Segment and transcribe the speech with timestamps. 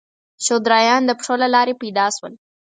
[0.45, 2.33] شودرایان د پښو له لارې پیدا شول.